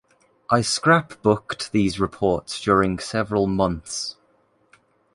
I 0.49 0.61
scrapbooked 0.61 1.69
these 1.71 1.99
reports 1.99 2.59
during 2.59 2.97
several 2.97 3.45
months. 3.45 4.15